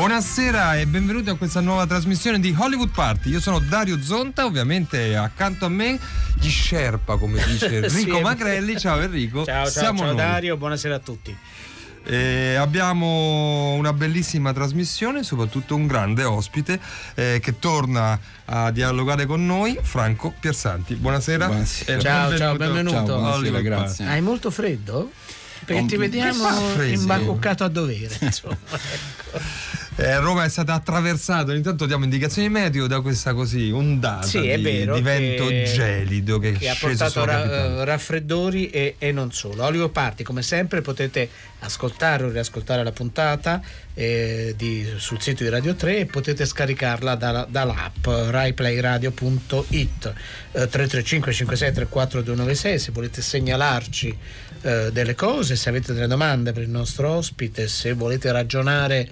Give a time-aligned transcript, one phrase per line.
[0.00, 3.30] Buonasera e benvenuti a questa nuova trasmissione di Hollywood Party.
[3.30, 5.98] Io sono Dario Zonta, ovviamente accanto a me
[6.38, 8.22] gli Sherpa, come dice Enrico Sì.
[8.22, 8.78] Magrelli.
[8.78, 9.46] Ciao Enrico.
[9.46, 10.16] Ciao, ciao, Siamo ciao noi.
[10.16, 11.34] Dario, buonasera a tutti.
[12.04, 16.78] Eh, abbiamo una bellissima trasmissione, soprattutto un grande ospite
[17.14, 20.94] eh, che torna a dialogare con noi, Franco Piersanti.
[20.96, 21.46] Buonasera.
[21.46, 21.96] Buonasera.
[21.96, 22.96] e Ciao, ciao, benvenuto.
[22.96, 24.04] Ciao, buonasera, Hollywood grazie.
[24.04, 24.18] Party.
[24.18, 25.10] Hai molto freddo?
[25.64, 26.46] Perché ti vediamo
[26.84, 28.14] imbacuccato a dovere.
[28.20, 28.56] insomma.
[29.98, 34.40] Eh, Roma è stata attraversata, ogni tanto diamo indicazioni meteo da questa così ondata Sì,
[34.42, 37.42] di, vero di vento che- gelido che, che ha portato ra-
[37.80, 39.64] eh, raffreddori e, e non solo.
[39.64, 41.30] Hollywood Party, come sempre, potete
[41.60, 43.62] ascoltare o riascoltare la puntata
[43.94, 50.12] eh, di- sul sito di Radio 3 e potete scaricarla dalla- dall'app raiplayradio.it
[50.52, 54.14] eh, 335 56 34 296 se volete segnalarci
[54.60, 59.08] eh, delle cose, se avete delle domande per il nostro ospite, se volete ragionare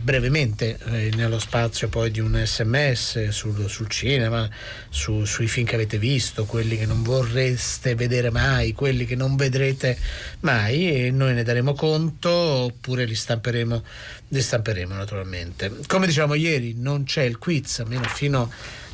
[0.00, 4.48] brevemente eh, nello spazio poi di un sms sul, sul cinema,
[4.88, 9.36] su- sui film che avete visto, quelli che non vorreste vedere mai, quelli che non
[9.36, 9.96] vedrete
[10.40, 13.82] mai e noi ne daremo conto oppure li stamperemo,
[14.28, 15.72] li stamperemo naturalmente.
[15.86, 18.50] Come dicevamo ieri non c'è il quiz, almeno fino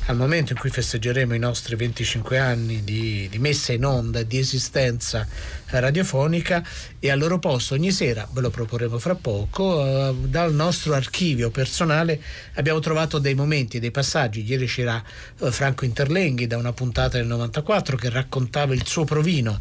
[0.07, 4.37] al momento in cui festeggeremo i nostri 25 anni di, di messa in onda di
[4.37, 5.25] esistenza
[5.67, 6.61] radiofonica
[6.99, 11.51] e al loro posto ogni sera, ve lo proporremo fra poco, eh, dal nostro archivio
[11.51, 12.21] personale
[12.55, 14.43] abbiamo trovato dei momenti, dei passaggi.
[14.43, 15.01] Ieri c'era
[15.39, 19.59] eh, Franco Interlenghi da una puntata del 94 che raccontava il suo provino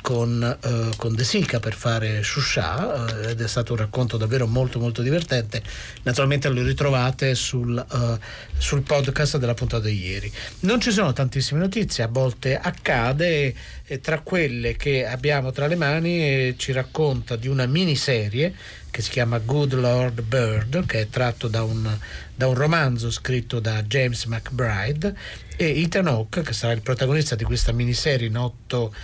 [0.00, 4.46] con, eh, con De Sica per fare Shusha eh, ed è stato un racconto davvero
[4.46, 5.62] molto molto divertente.
[6.02, 8.18] Naturalmente lo ritrovate sul, eh,
[8.56, 10.32] sul podcast della puntata di ieri.
[10.60, 13.54] Non ci sono tantissime notizie a volte accade
[13.84, 18.54] e tra quelle che abbiamo tra le mani eh, ci racconta di una miniserie
[18.90, 21.86] che si chiama Good Lord Bird che è tratto da un,
[22.34, 25.14] da un romanzo scritto da James McBride
[25.54, 28.94] e Ethan Hawke che sarà il protagonista di questa miniserie in otto,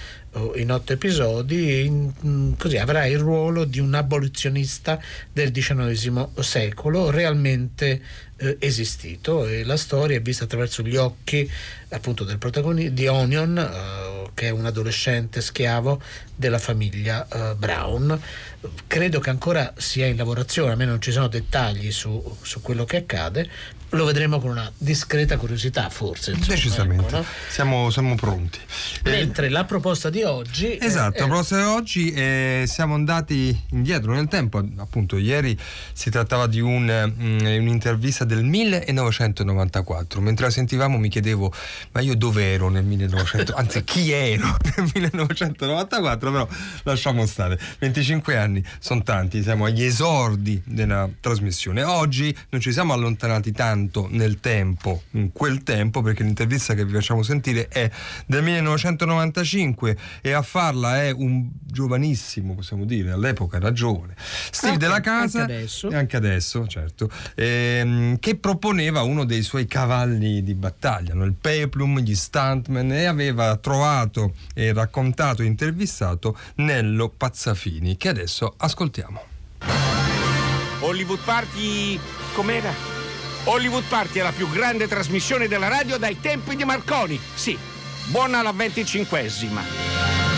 [0.56, 5.00] in otto episodi in- mm, così avrà il ruolo di un abolizionista
[5.32, 8.00] del XIX secolo realmente
[8.36, 9.46] eh, esistito.
[9.46, 11.48] E la storia è vista attraverso gli occhi
[11.90, 16.00] appunto del protagonista di Onion eh, che è un adolescente schiavo
[16.34, 18.20] della famiglia eh, Brown.
[18.86, 22.84] Credo che ancora sia in lavorazione a me non ci sono dettagli su, su quello
[22.84, 23.50] che accade
[23.94, 27.24] lo vedremo con una discreta curiosità forse insomma, Decisamente, ecco, no?
[27.50, 28.58] siamo, siamo pronti.
[29.02, 32.94] Eh, mentre la proposta di oggi è- Esatto, è- la prossima di oggi eh, siamo
[32.94, 35.56] andati indietro nel tempo, appunto ieri
[35.92, 36.84] si trattava di un,
[37.18, 41.52] mm, un'intervista del 1994, mentre la sentivamo mi chiedevo
[41.92, 46.48] ma io dove ero nel 1900, anzi chi ero nel 1994, però
[46.84, 52.94] lasciamo stare, 25 anni sono tanti, siamo agli esordi della trasmissione, oggi non ci siamo
[52.94, 57.90] allontanati tanto nel tempo, in quel tempo, perché l'intervista che vi facciamo sentire è
[58.26, 64.78] del 1995 e a farla è un giovanissimo, possiamo dire, all'epoca era giovane, Steve Anche-
[64.78, 65.90] della Casa, anche adesso.
[65.90, 71.24] e anche adesso, certo, ehm, che proponeva uno dei suoi cavalli di battaglia, no?
[71.24, 78.54] il peplum, gli stuntman, e aveva trovato e raccontato e intervistato Nello Pazzafini, che adesso
[78.56, 79.30] ascoltiamo.
[80.80, 81.98] Hollywood Party
[82.34, 83.01] com'era?
[83.44, 87.20] Hollywood Party è la più grande trasmissione della radio dai tempi di Marconi.
[87.34, 87.58] Sì,
[88.06, 90.31] buona la venticinquesima.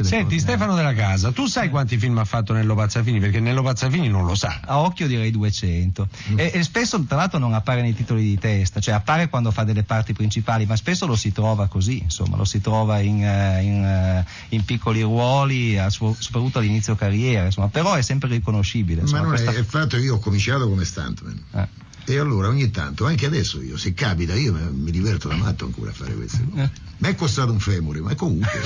[0.00, 3.20] Senti Stefano della Casa, tu sai quanti film ha fatto Nello Pazzafini?
[3.20, 4.60] Perché Nello Pazzafini non lo sa.
[4.64, 8.80] A occhio direi 200 e, e spesso tra l'altro non appare nei titoli di testa,
[8.80, 12.44] cioè appare quando fa delle parti principali, ma spesso lo si trova così, insomma, lo
[12.44, 17.68] si trova in, eh, in, eh, in piccoli ruoli, a suo- soprattutto all'inizio carriera, insomma,
[17.68, 18.96] però è sempre riconoscibile.
[18.96, 21.42] Ma Insomma, non è, questa- è il fatto che io ho cominciato come stuntman.
[21.52, 21.68] Eh.
[22.04, 25.90] E allora ogni tanto, anche adesso io, se capita, io mi, diverto da matto ancora
[25.90, 26.72] a fare queste cose.
[26.98, 28.60] Mi è costato un femore, ma comunque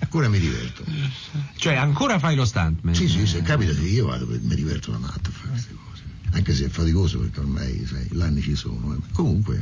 [0.00, 0.84] ancora mi diverto.
[1.56, 2.94] Cioè ancora fai lo stuntman?
[2.94, 6.02] Sì, sì, se capita, sì, io vado, mi diverto da matto a fare queste cose.
[6.32, 8.94] Anche se è faticoso perché ormai, sai, gli anni ci sono.
[8.94, 8.98] eh.
[9.12, 9.60] Comunque,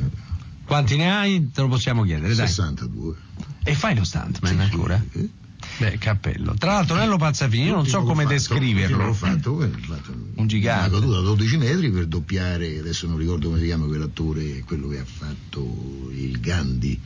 [0.65, 1.51] Quanti ne hai?
[1.53, 2.49] Te lo possiamo chiedere, dai.
[2.49, 3.15] 62.
[3.63, 5.05] E fai lo stuntman Sì, sì, ancora?
[5.13, 5.31] eh.
[5.79, 6.55] Beh, cappello.
[6.59, 9.05] Tra l'altro Nello Pazzafini, io non so come fatto, descriverlo.
[9.07, 10.89] L'ho fatto, eh, fatto Un gigante.
[10.89, 14.89] Una caduta a 12 metri per doppiare, adesso non ricordo come si chiama quell'attore, quello
[14.89, 17.01] che ha fatto il Gandhi.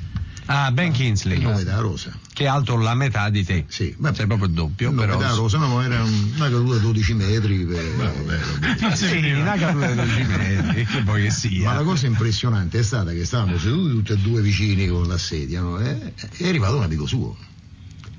[0.47, 1.37] Ah, Ben Kingsley.
[1.37, 2.13] Il nome della rosa.
[2.33, 3.67] Che è alto la metà di te.
[3.69, 5.19] Sì, Sei proprio il doppio, il nome però.
[5.19, 7.65] della rosa, no, era un- una caduta di 12 metri.
[7.67, 11.65] per- Sì, una caduta di 12 metri, che poi che sia.
[11.69, 15.19] Ma la cosa impressionante è stata che stavamo seduti tutti e due vicini con la
[15.19, 15.79] sedia, no?
[15.79, 17.37] E è arrivato un amico suo.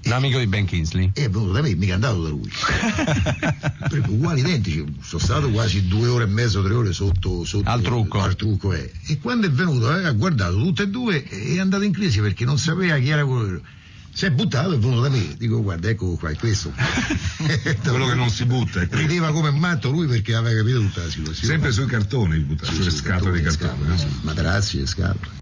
[0.03, 1.12] Un amico di Ben Kingsley.
[1.13, 2.50] E è venuto da me, mica è andato da lui.
[3.89, 7.81] Perché uguali identici, sono stato quasi due ore e mezzo, tre ore sotto, sotto Al
[7.81, 8.19] trucco.
[8.21, 8.92] al trucco, eh.
[9.07, 12.19] E quando è venuto, eh, ha guardato tutte e due e è andato in crisi
[12.19, 13.62] perché non sapeva chi era quello.
[14.13, 15.36] Si è buttato e è venuto da me.
[15.38, 16.74] Dico, guarda, ecco qua, è questo.
[17.81, 18.86] Quello che non si butta.
[18.89, 21.48] Rideva come matto lui perché aveva capito tutta la situazione.
[21.53, 23.95] Sempre sui cartoni buttato, sulle scatole di cartone.
[23.95, 24.06] eh.
[24.24, 25.39] Materazzi e scatole.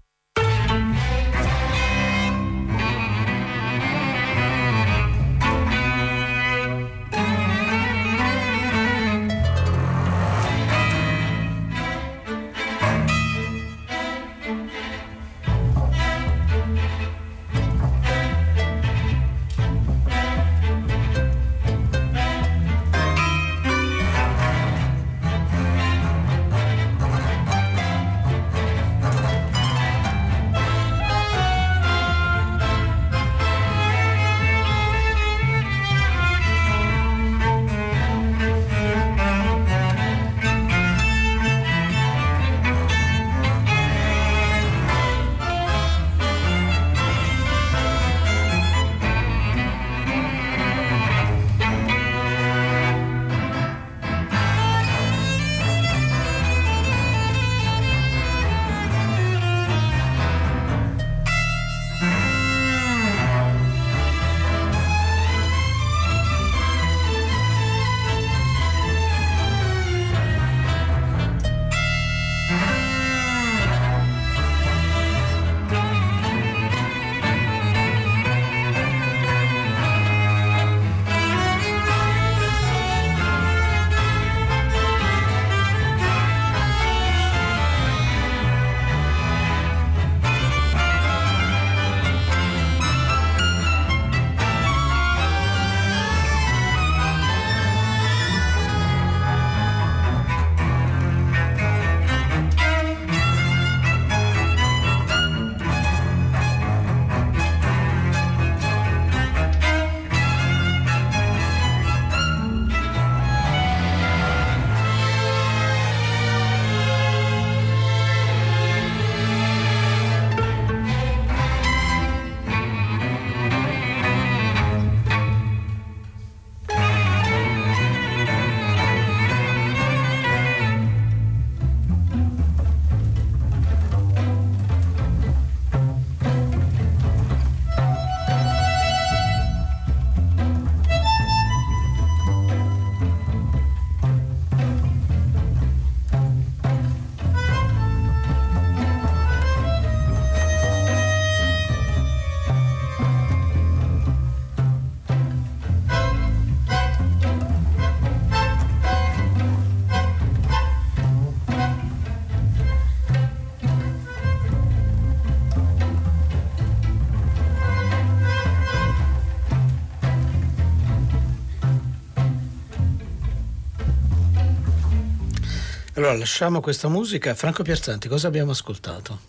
[176.00, 177.34] Allora, lasciamo questa musica.
[177.34, 179.20] Franco Piazzanti, cosa abbiamo ascoltato?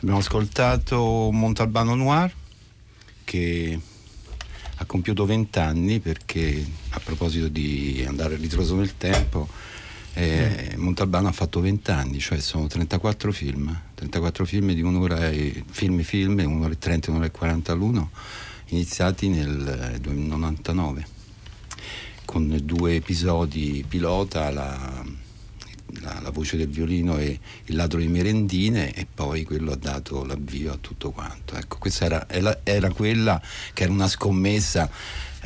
[0.00, 2.30] Abbiamo ascoltato Montalbano Noir
[3.24, 3.80] che
[4.74, 9.48] ha compiuto 20 anni perché a proposito di andare a ritroso nel tempo
[10.12, 15.64] eh, Montalbano ha fatto 20 anni, cioè sono 34 film, 34 film di un'ora e
[15.70, 18.10] film film, un'ora e 30 un'ora e 40 all'uno,
[18.66, 21.06] iniziati nel eh, 99
[22.26, 25.22] con due episodi pilota, la,
[26.00, 30.24] la, la voce del violino e il ladro di merendine e poi quello ha dato
[30.24, 31.56] l'avvio a tutto quanto.
[31.56, 33.40] Ecco, questa era, era, era quella
[33.72, 34.88] che era una scommessa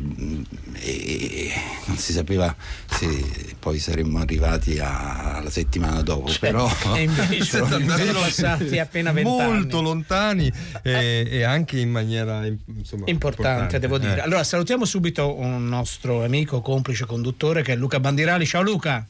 [0.01, 0.43] mm,
[0.81, 1.53] e
[1.87, 2.55] non si sapeva
[2.89, 6.69] se poi saremmo arrivati a- alla settimana dopo, però...
[6.95, 7.79] E invece sono
[8.21, 9.53] passati appena vent'anni.
[9.53, 10.51] molto lontani
[10.83, 14.17] e, e anche in maniera insomma, Importante, devo dire.
[14.17, 14.21] Eh.
[14.21, 18.47] Allora, salutiamo subito un nostro amico, complice conduttore che è Luca Bandirali.
[18.47, 19.07] Ciao Luca.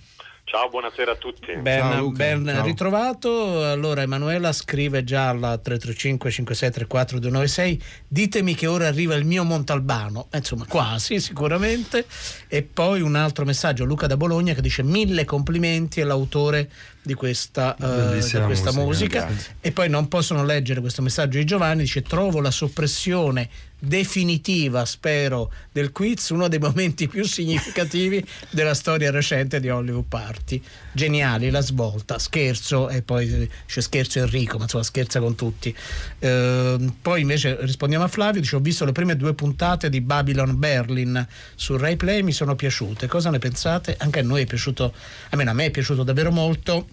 [0.49, 1.55] Ciao, buonasera a tutti.
[1.57, 3.63] Ben, ben ritrovato.
[3.71, 10.29] Allora, Emanuela scrive già alla 335 5634 296 ditemi che ora arriva il mio Montalbano.
[10.31, 12.07] Eh, insomma, quasi sicuramente.
[12.49, 16.71] E poi un altro messaggio, Luca da Bologna, che dice mille complimenti all'autore
[17.03, 21.45] di questa, eh, di questa musica, musica, e poi non possono leggere questo messaggio di
[21.45, 23.49] Giovanni, dice trovo la soppressione
[23.79, 30.61] definitiva, spero, del quiz, uno dei momenti più significativi della storia recente di Hollywood Party.
[30.93, 35.75] Geniali, la svolta, scherzo, e poi dice scherzo Enrico, ma insomma scherza con tutti.
[36.19, 40.59] Eh, poi invece rispondiamo a Flavio, dice ho visto le prime due puntate di Babylon
[40.59, 43.07] Berlin su Rai Play, mi sono piaciute.
[43.07, 43.97] Cosa ne pensate?
[43.99, 44.93] Anche a noi è piaciuto,
[45.31, 46.87] almeno a me è piaciuto davvero molto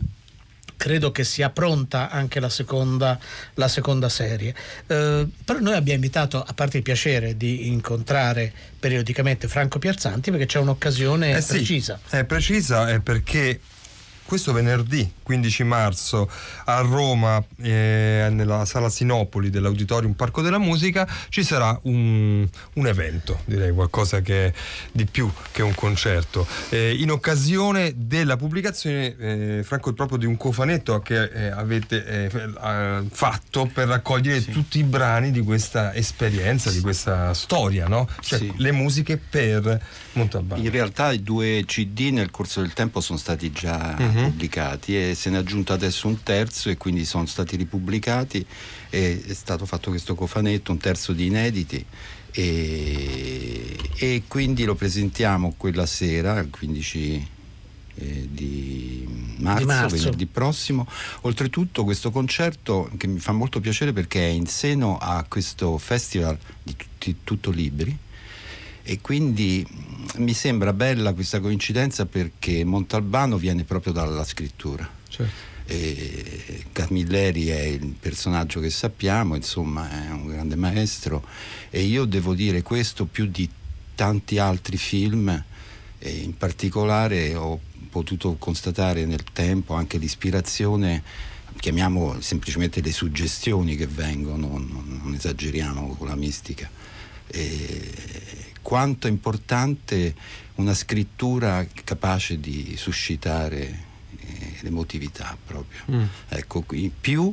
[0.77, 3.19] credo che sia pronta anche la seconda,
[3.55, 4.53] la seconda serie.
[4.87, 10.45] Eh, però noi abbiamo invitato, a parte il piacere di incontrare periodicamente Franco Piarzanti, perché
[10.45, 11.99] c'è un'occasione Eh sì, precisa.
[12.09, 13.59] È precisa è perché
[14.25, 16.29] questo venerdì 15 marzo
[16.65, 23.39] a Roma, eh, nella sala Sinopoli dell'Auditorium Parco della Musica, ci sarà un, un evento,
[23.45, 24.53] direi qualcosa che
[24.91, 30.37] di più che un concerto, eh, in occasione della pubblicazione, eh, Franco, proprio di un
[30.37, 32.29] cofanetto che eh, avete eh,
[32.63, 38.07] eh, fatto per raccogliere tutti i brani di questa esperienza, di questa storia, no?
[38.21, 38.53] Cioè Sì.
[38.57, 39.81] le musiche per
[40.13, 40.61] Montalbano.
[40.61, 44.14] In realtà i due CD nel corso del tempo sono stati già Mhm.
[44.23, 48.45] Pubblicati e se ne è aggiunto adesso un terzo e quindi sono stati ripubblicati
[48.89, 51.85] e è stato fatto questo cofanetto, un terzo di inediti
[52.31, 57.27] e, e quindi lo presentiamo quella sera, il 15
[57.97, 59.07] eh, di
[59.37, 59.95] marzo, Di marzo.
[59.95, 60.87] venerdì prossimo.
[61.21, 66.37] Oltretutto questo concerto che mi fa molto piacere perché è in seno a questo festival
[66.61, 67.97] di tutti, tutto libri
[68.87, 74.87] e quindi mh, mi sembra bella questa coincidenza perché Montalbano viene proprio dalla scrittura.
[75.09, 75.53] Certo.
[76.71, 81.25] Camilleri è il personaggio che sappiamo, insomma è un grande maestro
[81.71, 83.49] e io devo dire questo più di
[83.95, 85.43] tanti altri film
[85.97, 91.01] e in particolare ho potuto constatare nel tempo anche l'ispirazione,
[91.57, 96.69] chiamiamo semplicemente le suggestioni che vengono, non, non esageriamo con la mistica.
[97.27, 100.15] E quanto è importante
[100.55, 103.83] una scrittura capace di suscitare
[104.17, 105.81] eh, l'emotività proprio.
[105.91, 106.03] Mm.
[106.29, 107.31] Ecco, qui più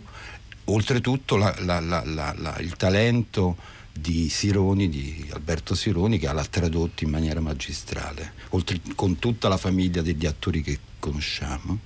[0.65, 3.57] oltretutto la- la- la- il talento
[3.91, 9.57] di Sironi, di Alberto Sironi, che l'ha tradotto in maniera magistrale, oltre, con tutta la
[9.57, 11.79] famiglia degli attori che conosciamo.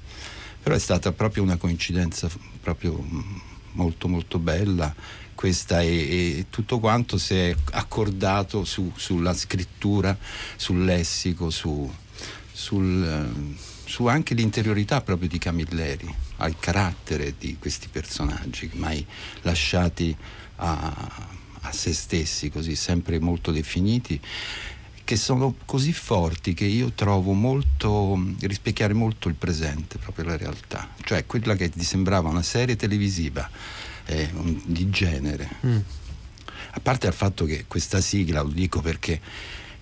[0.61, 2.29] Però è stata proprio una coincidenza
[2.61, 3.21] proprio mm,
[3.75, 4.93] molto molto bella
[5.47, 10.17] questa e, e tutto quanto si è accordato su- sulla scrittura,
[10.57, 11.89] sul lessico, su,
[12.51, 19.07] sul, ehm, su anche l'interiorità proprio di Camilleri, al carattere di questi personaggi mai
[19.43, 20.17] lasciati
[20.57, 21.29] a,
[21.61, 24.21] a se stessi, così sempre molto definiti,
[25.07, 30.89] che sono così forti che io trovo molto, rispecchiare molto il presente, proprio la realtà,
[31.05, 33.49] cioè quella che ti sembrava una serie televisiva
[34.07, 35.49] eh, un- di genere.
[36.73, 39.21] A parte il fatto che questa sigla, lo dico perché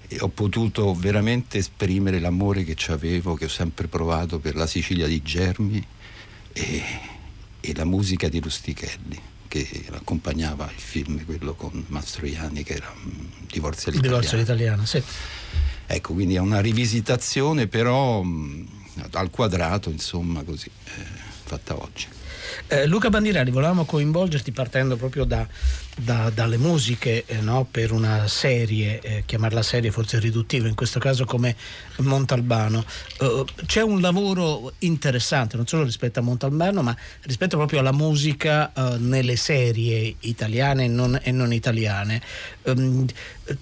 [0.08, 4.66] eh, ho potuto veramente esprimere l'amore che ci avevo, che ho sempre provato per la
[4.66, 5.82] Sicilia di Germi
[6.52, 6.82] e,
[7.60, 13.10] e la musica di Rustichelli che accompagnava il film, quello con Mastroianni che era mm,
[13.50, 14.00] Divorzio Il all'italiano.
[14.00, 15.02] divorzio all'italiana, sì.
[15.86, 18.66] Ecco, quindi è una rivisitazione però mh,
[19.12, 20.90] al quadrato, insomma, così, eh,
[21.44, 22.06] fatta oggi.
[22.66, 25.46] Eh, Luca Bandirelli, volevamo coinvolgerti partendo proprio da,
[25.96, 27.66] da- dalle musiche eh, no?
[27.70, 31.54] per una serie, eh, chiamarla serie forse è riduttivo, in questo caso come
[31.98, 32.84] Montalbano.
[33.20, 38.72] Eh, c'è un lavoro interessante, non solo rispetto a Montalbano, ma rispetto proprio alla musica
[38.72, 42.20] eh, nelle serie italiane e non, e non italiane.
[42.62, 43.06] Ehm,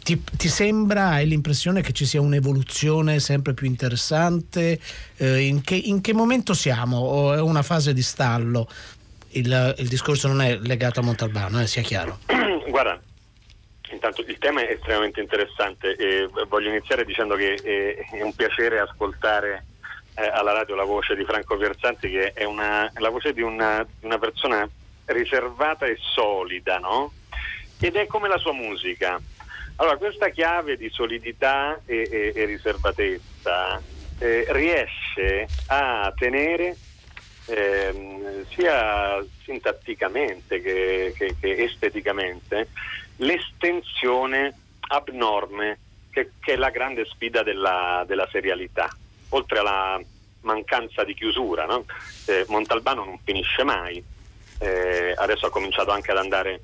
[0.03, 4.81] ti, ti sembra, hai l'impressione che ci sia un'evoluzione sempre più interessante?
[5.17, 6.99] Eh, in, che, in che momento siamo?
[6.99, 8.69] O è una fase di stallo?
[9.33, 12.19] Il, il discorso non è legato a Montalbano, eh, sia chiaro.
[12.69, 13.01] Guarda,
[13.91, 18.79] intanto il tema è estremamente interessante e voglio iniziare dicendo che eh, è un piacere
[18.81, 19.65] ascoltare
[20.15, 23.87] eh, alla radio la voce di Franco Pierzanti che è una, la voce di una,
[24.01, 24.69] una persona
[25.07, 27.13] riservata e solida, no?
[27.79, 29.21] Ed è come la sua musica.
[29.77, 33.81] Allora, questa chiave di solidità e, e- e riservatezza
[34.19, 36.77] eh, riesce a tenere
[37.45, 42.69] ehm, sia sintatticamente che, che- che esteticamente
[43.17, 44.59] l'estensione
[44.89, 45.79] abnorme
[46.11, 48.95] che, che è la grande sfida della, della serialità,
[49.31, 50.01] oltre alla
[50.41, 51.65] mancanza di chiusura.
[51.65, 51.85] no?
[52.25, 54.05] Eh, Montalbano non finisce mai,
[54.59, 56.63] eh, adesso ha cominciato anche ad andare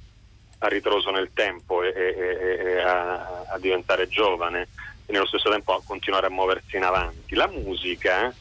[0.59, 4.69] a ritroso nel tempo e, e- e- a, a diventare giovane
[5.07, 7.35] e nello stesso tempo a continuare a muoversi in avanti.
[7.35, 8.35] La musica,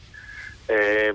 [0.66, 1.14] eh,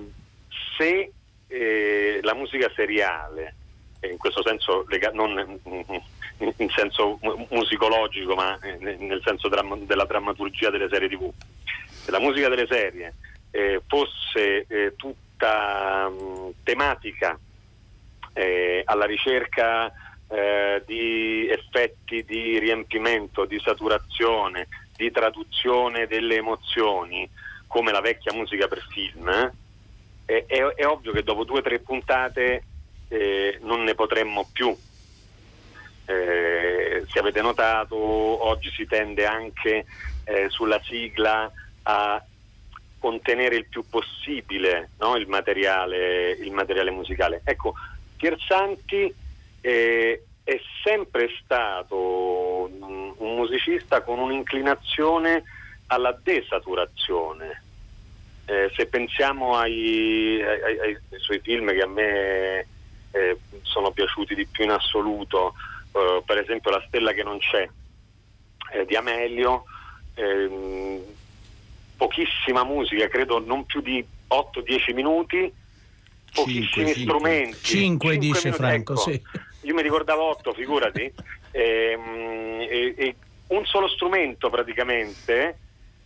[0.78, 1.12] se
[1.48, 3.56] eh, la musica seriale,
[4.02, 5.60] in questo senso non
[6.38, 11.32] in senso musicologico, ma nel senso della drammaturgia delle serie tv,
[12.04, 13.14] se la musica delle serie
[13.52, 17.38] eh, fosse eh, tutta mh, tematica
[18.34, 19.92] eh, alla ricerca
[20.28, 27.30] eh, di effetti di riempimento, di saturazione, di traduzione delle emozioni,
[27.68, 29.52] come la vecchia musica per film,
[30.34, 32.64] eh, è, è, ovvio che dopo due o tre puntate
[33.08, 34.76] eh, non ne potremmo più.
[36.06, 39.86] Eh, se avete notato, oggi si tende anche
[40.26, 41.52] eh, sulla sigla
[41.84, 42.24] a
[43.00, 45.18] contenere il più possibile no?
[45.18, 47.42] il, materiale, il, materiale, musicale.
[47.44, 47.74] Ecco,
[48.18, 49.14] Piersanti
[49.62, 55.44] eh, è sempre stato un, un musicista con un'inclinazione
[55.88, 57.63] alla desaturazione.
[58.76, 62.68] Se pensiamo ai, ai, ai, suoi film che a me
[63.12, 65.54] eh, sono piaciuti di più in assoluto,
[65.92, 67.68] eh, per esempio La stella che non c'è
[68.74, 69.66] eh, di Amelio,
[70.16, 71.00] ehm,
[71.98, 75.54] pochissima musica, credo non più di 8-10 minuti,
[76.34, 77.58] pochissimi 5, strumenti.
[77.64, 79.22] 5, dice minuti, Franco, ecco, sì.
[79.62, 81.14] Io mi ricordavo 8, figurati.
[81.52, 83.16] ehm, e, e
[83.48, 85.58] un solo strumento praticamente,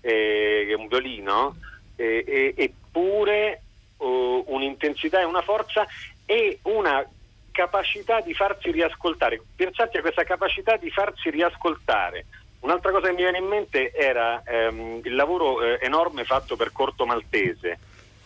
[0.01, 1.55] eh, un violino,
[1.97, 3.61] eh, eppure
[3.97, 5.85] uh, un'intensità e una forza
[6.25, 7.05] e una
[7.51, 9.41] capacità di farsi riascoltare.
[9.55, 12.25] Pensate a questa capacità di farsi riascoltare.
[12.59, 16.71] Un'altra cosa che mi viene in mente era ehm, il lavoro eh, enorme fatto per
[16.71, 17.79] Corto Maltese,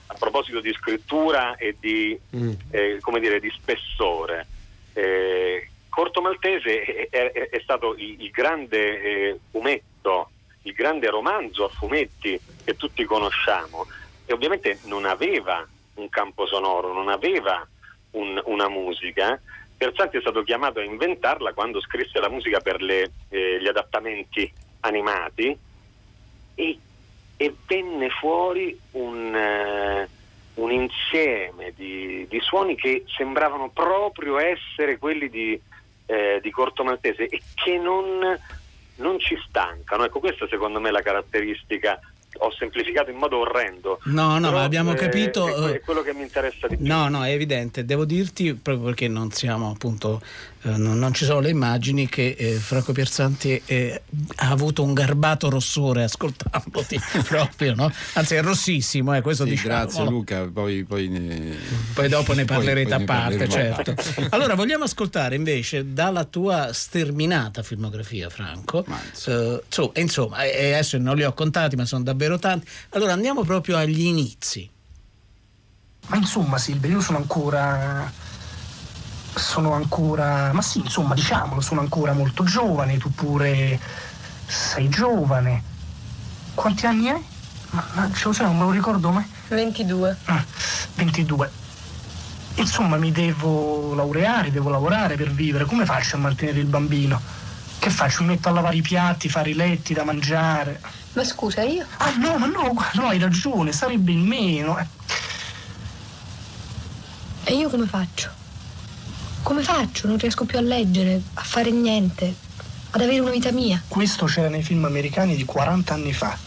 [0.07, 2.51] a proposito di scrittura e di, mm.
[2.71, 4.47] eh, dire, di spessore.
[4.93, 10.29] Eh, Corto Maltese è, è, è stato il, il grande eh, fumetto,
[10.63, 13.85] il grande romanzo a fumetti che tutti conosciamo
[14.25, 17.67] e ovviamente non aveva un campo sonoro, non aveva
[18.11, 19.39] un, una musica.
[19.77, 24.51] Terzanti è stato chiamato a inventarla quando scrisse la musica per le, eh, gli adattamenti
[24.81, 25.57] animati
[26.55, 26.79] e,
[27.37, 35.29] e venne fuori un, uh, un insieme di, di, suoni che sembravano proprio essere quelli
[35.29, 35.59] di,
[36.05, 38.37] eh, di Corto Maltese e che non,
[39.01, 40.05] non ci stancano.
[40.05, 41.99] Ecco, questa secondo me è la caratteristica
[42.37, 43.99] ho semplificato in modo orrendo.
[44.05, 45.67] No, no, Però, ma abbiamo capito.
[45.67, 46.85] È, è, quello che mi interessa di più.
[46.85, 47.85] No, no, è evidente.
[47.85, 50.21] Devo dirti, proprio perché non siamo appunto
[50.63, 54.01] eh, non, non, ci sono le immagini che eh, Franco Pierzanti eh,
[54.35, 57.91] ha avuto un garbato rossore ascoltandoti proprio, no?
[58.13, 59.69] Anzi è rossissimo, eh, questo sì, diciamo.
[59.69, 61.57] Grazie Luca, poi, poi, ne...
[61.95, 63.95] poi dopo ne parlerete poi, a parte, certo.
[64.29, 68.85] allora vogliamo ascoltare invece dalla tua sterminata filmografia, Franco.
[69.25, 72.67] Uh, insomma, insomma adesso non li ho contati, ma sono davvero tanti.
[72.89, 74.69] Allora andiamo proprio agli inizi.
[76.07, 78.11] Ma insomma Silvia, io sono ancora
[79.33, 83.79] sono ancora, ma sì, insomma, diciamolo, sono ancora molto giovane, tu pure
[84.45, 85.63] sei giovane.
[86.53, 87.23] Quanti anni hai?
[87.71, 89.25] Ma, ma ce lo sai, non me lo ricordo mai.
[89.47, 90.17] 22.
[90.25, 90.43] Ah,
[90.95, 91.51] 22.
[92.55, 95.65] Insomma, mi devo laureare, devo lavorare per vivere.
[95.65, 97.19] Come faccio a mantenere il bambino?
[97.79, 98.23] Che faccio?
[98.23, 100.81] Mi metto a lavare i piatti, fare i letti da mangiare.
[101.13, 101.85] Ma scusa, io?
[101.97, 104.77] Ah no, ma no, no, hai ragione, sarebbe il meno.
[107.43, 108.29] E io come faccio?
[109.43, 110.07] Come faccio?
[110.07, 112.33] Non riesco più a leggere, a fare niente,
[112.91, 113.81] ad avere una vita mia.
[113.87, 116.37] Questo c'era nei film americani di 40 anni fa.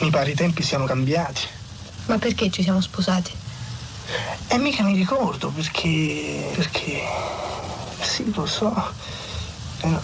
[0.00, 1.46] Mi pare i tempi siano cambiati.
[2.06, 3.32] Ma perché ci siamo sposati?
[4.48, 6.50] E mica mi ricordo perché.
[6.54, 7.00] perché.
[8.00, 8.92] Sì, lo so.
[9.80, 10.00] Eh, no,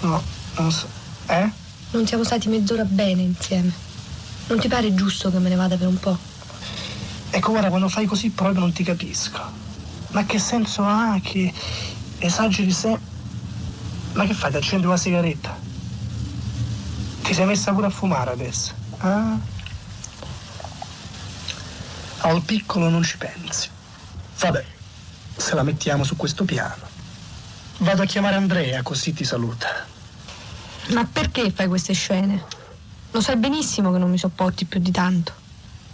[0.00, 0.22] no,
[0.58, 0.86] non so.
[1.26, 1.64] Eh?
[1.96, 3.72] Non siamo stati mezz'ora bene insieme.
[4.48, 6.14] Non ti pare giusto che me ne vada per un po'?
[7.30, 9.40] Ecco, guarda, quando fai così proprio non ti capisco.
[10.08, 11.50] Ma che senso ha che
[12.18, 12.98] esageri se...
[14.12, 14.50] Ma che fai?
[14.50, 15.58] Ti accendi una sigaretta?
[17.22, 18.74] Ti sei messa pure a fumare adesso?
[18.98, 19.38] Ah?
[22.18, 23.70] Al piccolo non ci pensi.
[24.38, 24.64] Vabbè,
[25.34, 26.86] se la mettiamo su questo piano.
[27.78, 29.94] Vado a chiamare Andrea così ti saluta.
[30.88, 32.44] Ma perché fai queste scene?
[33.10, 35.32] Lo sai benissimo che non mi sopporti più di tanto.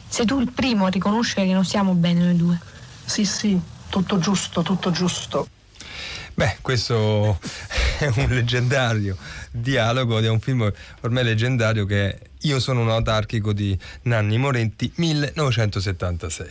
[0.09, 2.61] Sei tu il primo a riconoscere che non stiamo bene noi due.
[3.05, 5.49] Sì, sì, tutto giusto, tutto giusto.
[6.35, 7.39] Beh, questo
[8.07, 9.17] è un leggendario
[9.51, 14.91] dialogo di un film ormai leggendario che è Io sono un autarchico di Nanni Morenti
[14.97, 16.49] 1976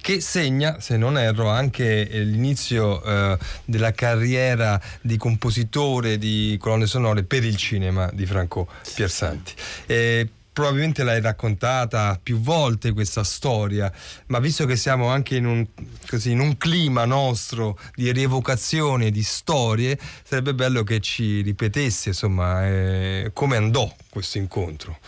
[0.00, 7.24] che segna, se non erro, anche l'inizio eh, della carriera di compositore di colonne sonore
[7.24, 9.52] per il cinema di Franco Piersanti.
[9.86, 13.92] E probabilmente l'hai raccontata più volte questa storia,
[14.26, 15.66] ma visto che siamo anche in un,
[16.08, 22.66] così, in un clima nostro di rievocazione di storie, sarebbe bello che ci ripetesse insomma
[22.66, 24.98] eh, come andò questo incontro.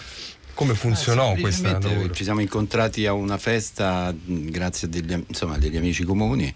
[0.53, 2.11] Come funzionò Ah, questa lavoro?
[2.11, 6.53] Ci siamo incontrati a una festa mh, grazie a degli, insomma, degli amici comuni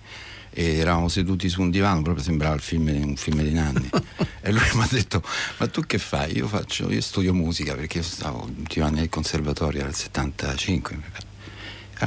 [0.53, 3.89] e eravamo seduti su un divano, proprio sembrava il film, un film di Nanni.
[4.51, 5.23] e lui mi ha detto:
[5.59, 6.37] Ma tu che fai?
[6.37, 10.95] Io faccio, io studio musica perché io stavo ultimi anni al conservatorio nel 75.
[10.97, 11.03] mi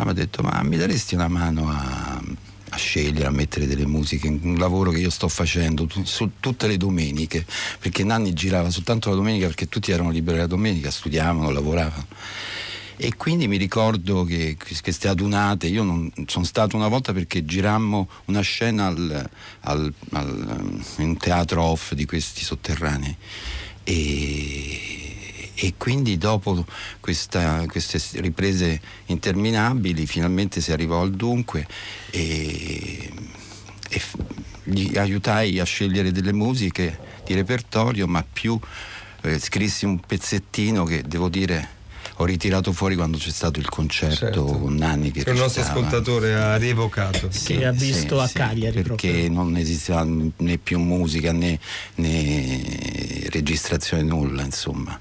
[0.04, 2.22] mi ha detto: Ma mi daresti una mano a,
[2.70, 6.68] a scegliere, a mettere delle musiche, un lavoro che io sto facendo tu- su tutte
[6.68, 7.46] le domeniche,
[7.80, 12.08] perché Nanni girava soltanto la domenica perché tutti erano liberi la domenica, studiavano, lavoravano.
[12.96, 18.08] E quindi mi ricordo che queste adunate, io non, sono stato una volta perché girammo
[18.26, 19.30] una scena al,
[19.62, 23.16] al- al- in un teatro off di questi sotterranei.
[23.84, 26.66] E, e quindi dopo
[27.00, 31.68] questa- queste riprese interminabili finalmente si arrivò al dunque
[32.12, 33.12] e,
[33.90, 34.02] e
[34.66, 38.58] gli aiutai a scegliere delle musiche di repertorio ma più
[39.22, 41.82] eh, scrissi un pezzettino che devo dire
[42.24, 44.44] ho ritirato fuori quando c'è stato il concerto Certo.
[44.46, 47.28] con Nanni che Che il nostro ascoltatore ha rievocato.
[47.28, 51.60] Che ha visto a Cagliari perché non esisteva né più musica né,
[51.96, 55.00] né registrazione nulla insomma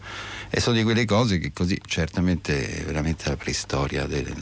[0.54, 4.34] e sono di quelle cose che così certamente è veramente la preistoria del-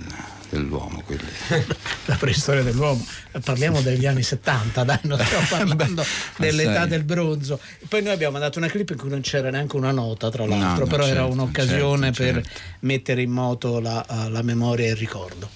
[0.48, 1.30] dell'uomo quelle.
[2.06, 3.06] la preistoria dell'uomo.
[3.44, 6.04] Parliamo degli anni 70, dai, non stiamo parlando
[6.36, 6.88] dell'età sai.
[6.88, 7.60] del bronzo.
[7.88, 10.84] Poi noi abbiamo mandato una clip in cui non c'era neanche una nota, tra l'altro,
[10.84, 14.90] no, però era certo, un'occasione certo, per mettere in moto la, eh, la memoria e
[14.90, 15.48] il ricordo.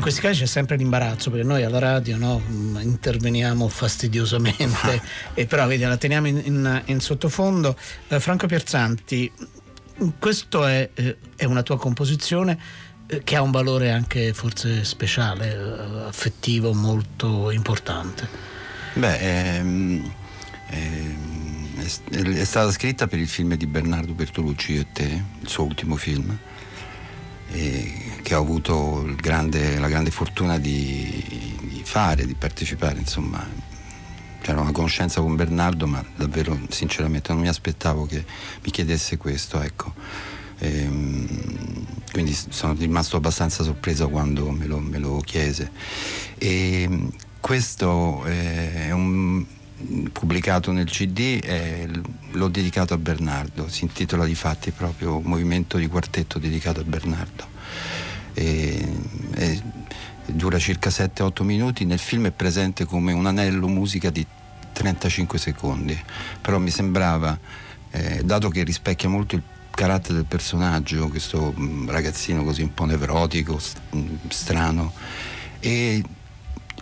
[0.00, 5.02] In questi casi c'è sempre l'imbarazzo perché noi alla radio no, mh, interveniamo fastidiosamente,
[5.34, 7.76] e però vedi, la teniamo in, in- in sottofondo.
[8.08, 9.30] Eh, Franco Pierzanti,
[10.18, 12.58] questa è, eh, è una tua composizione
[13.06, 18.26] eh, che ha un valore anche forse speciale, eh, affettivo molto importante.
[18.94, 20.12] Beh, ehm,
[20.70, 25.48] ehm, è, è stata scritta per il film di Bernardo Bertolucci, Io e te, il
[25.48, 26.34] suo ultimo film,
[27.52, 33.46] e che ho avuto grande- la grande fortuna di, di fare, di partecipare, insomma.
[34.42, 38.24] C'era una conoscenza con Bernardo, ma davvero sinceramente non mi aspettavo che
[38.62, 39.92] mi chiedesse questo, ecco.
[40.58, 41.26] Ehm,
[42.12, 45.70] quindi sono rimasto abbastanza sorpreso quando me lo, me lo chiese.
[46.38, 47.08] E mm,
[47.40, 49.44] questo eh, è un
[50.12, 52.00] pubblicato nel CD, l-
[52.32, 57.48] l'ho dedicato a Bernardo, si intitola di fatti proprio Movimento di quartetto dedicato a Bernardo.
[58.40, 58.88] E-
[59.34, 59.62] e
[60.26, 64.24] dura circa 7-8 minuti, nel film è presente come un anello musica di
[64.72, 65.98] 35 secondi,
[66.40, 67.38] però mi sembrava,
[67.90, 72.84] eh, dato che rispecchia molto il carattere del personaggio, questo mm, ragazzino così un po'
[72.84, 73.60] nevrotico,
[73.94, 74.92] mm, strano,
[75.58, 76.02] e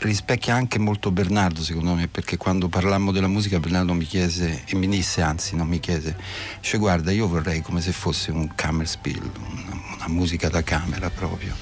[0.00, 4.76] rispecchia anche molto Bernardo secondo me perché quando parlammo della musica Bernardo mi chiese e
[4.76, 6.16] mi disse anzi non mi chiese
[6.60, 9.67] cioè guarda io vorrei come se fosse un Kammerspiel una,
[9.98, 11.54] una musica da camera proprio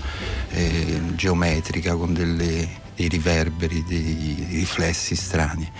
[0.50, 5.70] eh, geometrica con delle- dei riverberi dei, riflessi strani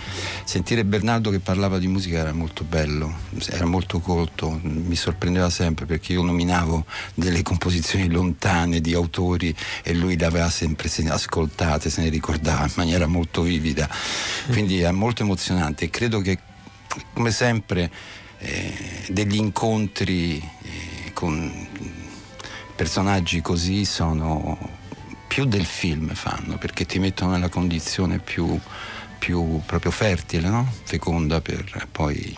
[0.43, 3.11] sentire Bernardo che parlava di musica era molto bello
[3.49, 9.93] era molto colto mi sorprendeva sempre perché io nominavo delle composizioni lontane di autori e
[9.93, 13.89] lui le aveva sempre ascoltate, se ne ricordava in maniera molto vivida.
[14.49, 16.39] Quindi è molto emozionante e credo che
[17.13, 17.91] come sempre
[18.39, 21.66] eh, degli incontri eh, con
[22.77, 24.55] personaggi così sono
[25.27, 28.57] più del film fanno perché ti mettono nella condizione più,
[29.17, 30.71] più proprio fertile, no?
[30.83, 32.37] feconda per poi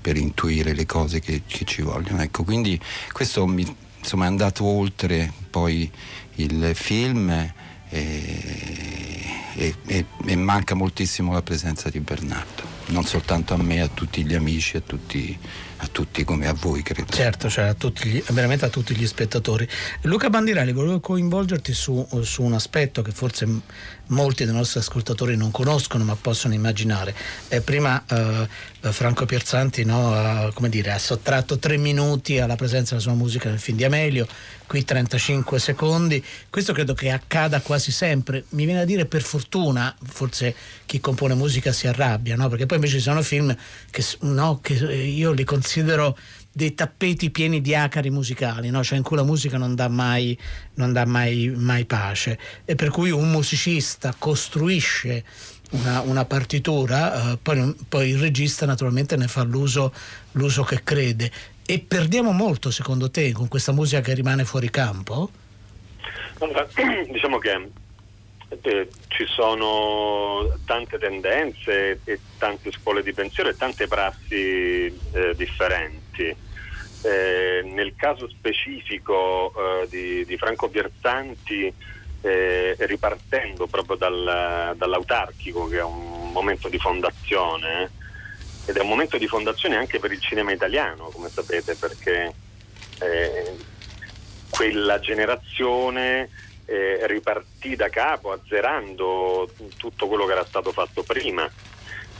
[0.00, 2.22] per intuire le cose che, che ci vogliono.
[2.22, 2.80] Ecco, quindi
[3.12, 3.66] questo mi,
[3.98, 5.90] insomma, è andato oltre poi
[6.36, 7.52] il film e,
[7.90, 14.24] e, e, e manca moltissimo la presenza di Bernardo, non soltanto a me, a tutti
[14.24, 15.38] gli amici, a tutti
[15.82, 17.10] a tutti come a voi credo.
[17.10, 19.66] Certo, cioè a tutti gli, veramente a tutti gli spettatori.
[20.02, 23.46] Luca Bandirelli, volevo coinvolgerti su, su un aspetto che forse
[24.10, 27.14] molti dei nostri ascoltatori non conoscono ma possono immaginare.
[27.48, 28.46] Eh, prima eh,
[28.92, 33.58] Franco Pierzanti no, ha, dire, ha, sottratto tre minuti alla presenza della sua musica nel
[33.58, 34.26] film di Amelio,
[34.66, 36.24] qui 35 secondi.
[36.48, 38.44] Questo credo che accada quasi sempre.
[38.50, 40.54] Mi viene a dire per fortuna, forse
[40.86, 42.48] chi compone musica si arrabbia, no?
[42.48, 43.54] perché poi invece ci sono film
[43.90, 46.16] che, no, che io li considero
[46.52, 48.82] dei tappeti pieni di acari musicali, no?
[48.82, 50.36] cioè in cui la musica non dà mai,
[50.74, 52.38] non dà mai, mai pace.
[52.64, 55.24] E per cui un musicista costruisce
[55.70, 59.92] una, una partitura, eh, poi, poi, il regista naturalmente ne fa l'uso,
[60.32, 61.30] l'uso che crede.
[61.64, 65.30] E perdiamo molto, secondo te, con questa musica che rimane fuori campo?
[67.12, 67.68] Diciamo che
[68.62, 75.99] eh, ci sono tante tendenze e tante scuole di pensiero e tante prassi eh, differenti.
[77.02, 81.72] Eh, nel caso specifico eh, di, di, Franco Pierzanti,
[82.20, 87.90] eh, ripartendo proprio dal, dall'autarchico, che è un momento di fondazione,
[88.66, 92.34] ed è un momento di fondazione anche per il cinema italiano, come sapete, perché
[93.00, 93.56] eh,
[94.50, 96.28] quella generazione
[96.66, 101.50] eh, ripartì da capo, azzerando tutto quello che era stato fatto prima,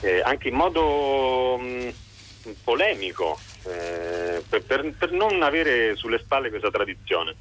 [0.00, 1.92] eh, anche in modo mh,
[2.64, 7.34] polemico, eh, per, per, per, non avere sulle spalle questa tradizione.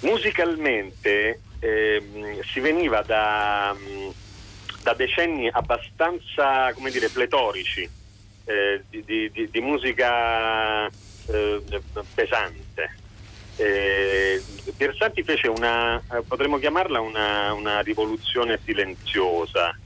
[0.00, 3.76] Musicalmente ehm, si veniva da,
[4.82, 7.88] da, decenni abbastanza come dire, pletorici
[8.44, 11.62] eh, di, di, di, musica eh,
[12.14, 12.98] pesante
[13.60, 14.42] eh,
[14.74, 19.76] Piersanti fece una, eh, potremmo chiamarla una, una rivoluzione silenziosa,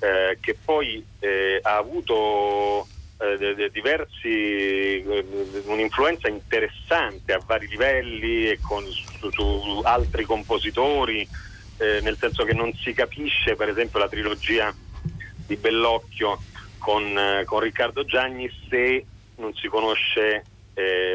[0.00, 2.88] eh, che poi eh, ha avuto
[3.22, 5.24] eh, diversi, eh,
[5.64, 11.28] un'influenza interessante a vari livelli e con, su, su, altri compositori,
[11.82, 14.72] nel senso che non si capisce per esempio la trilogia
[15.46, 16.40] di Bellocchio
[16.78, 19.04] con, con Riccardo Gianni se
[19.36, 20.44] non si conosce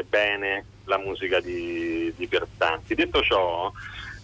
[0.06, 2.94] bene la musica di, di Pierzanti.
[2.94, 3.72] Detto ciò,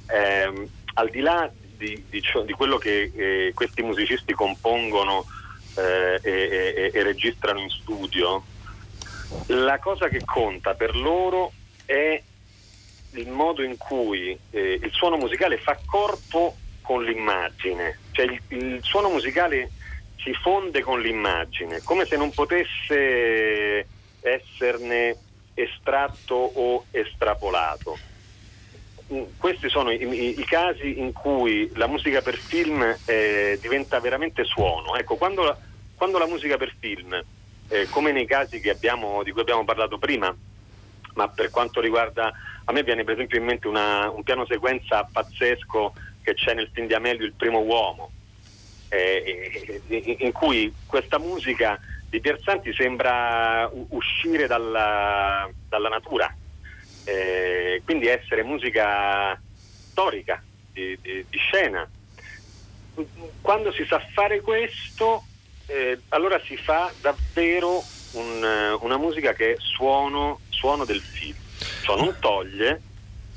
[0.08, 5.24] ehm, al di là di, di, ciò, di quello che eh, questi musicisti compongono
[5.74, 8.42] eh, e, e, e registrano in studio,
[9.46, 11.52] la cosa che conta per loro
[11.84, 12.22] è
[13.12, 18.78] il modo in cui eh, il suono musicale fa corpo con l'immagine, cioè il, il,
[18.82, 19.70] suono musicale
[20.18, 23.86] si fonde con l'immagine, come se non potesse
[24.20, 25.16] esserne
[25.54, 27.96] estratto o estrapolato.
[29.12, 34.00] Mm, questi sono i, i, i, casi in cui la musica per film eh, diventa
[34.00, 34.96] veramente suono.
[34.96, 35.56] Ecco, quando la,
[35.94, 37.22] quando la musica per film,
[37.68, 40.34] eh, come nei casi abbiamo, di cui abbiamo parlato prima,
[41.14, 42.32] ma per quanto riguarda,
[42.64, 46.70] a me viene per esempio in mente una, un piano sequenza pazzesco che c'è nel
[46.72, 48.10] film di Amelio, Il primo uomo,
[48.88, 56.34] eh, in, in cui questa musica di Pierzanti sembra uscire dalla, dalla natura,
[57.04, 59.38] eh, quindi essere musica
[59.90, 61.88] storica, di, di, di, scena.
[63.40, 65.24] Quando si sa fare questo,
[65.66, 71.36] eh, allora si fa davvero un, una musica che è suono, suono del film.
[71.82, 72.80] Ciò non toglie